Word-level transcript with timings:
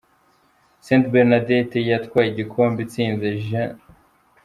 St 0.85 1.03
Bernadette 1.13 1.79
yatwaye 1.91 2.27
igikombe 2.29 2.79
itsinze 2.85 3.27
G. 3.45 3.45